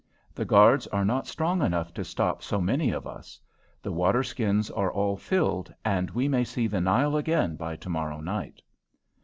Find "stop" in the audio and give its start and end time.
2.03-2.41